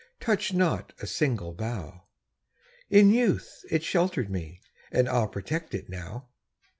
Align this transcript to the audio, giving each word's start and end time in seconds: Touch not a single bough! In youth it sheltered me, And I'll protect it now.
Touch 0.19 0.51
not 0.51 0.93
a 0.99 1.05
single 1.05 1.53
bough! 1.53 2.05
In 2.89 3.11
youth 3.11 3.61
it 3.69 3.83
sheltered 3.83 4.31
me, 4.31 4.59
And 4.91 5.07
I'll 5.07 5.27
protect 5.27 5.75
it 5.75 5.89
now. 5.89 6.29